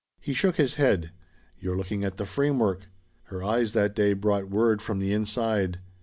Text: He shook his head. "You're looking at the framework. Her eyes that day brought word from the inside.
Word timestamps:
He 0.19 0.33
shook 0.33 0.55
his 0.55 0.77
head. 0.77 1.11
"You're 1.59 1.77
looking 1.77 2.03
at 2.03 2.17
the 2.17 2.25
framework. 2.25 2.87
Her 3.25 3.43
eyes 3.43 3.73
that 3.73 3.93
day 3.93 4.13
brought 4.13 4.49
word 4.49 4.81
from 4.81 4.97
the 4.97 5.13
inside. 5.13 5.77